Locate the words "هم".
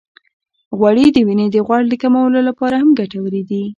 2.81-2.89